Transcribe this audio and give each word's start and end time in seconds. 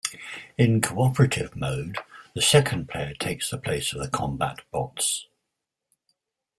In 0.57 0.81
cooperative 0.81 1.55
mode, 1.55 1.99
the 2.33 2.41
second 2.41 2.89
player 2.89 3.13
takes 3.13 3.51
the 3.51 3.59
place 3.59 3.93
of 3.93 3.99
the 4.01 4.09
combat 4.09 4.61
bots. 4.71 5.27